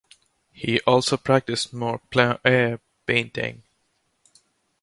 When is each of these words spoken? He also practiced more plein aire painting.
He 0.51 0.79
also 0.87 1.15
practiced 1.15 1.73
more 1.73 1.99
plein 1.99 2.39
aire 2.43 2.79
painting. 3.05 3.61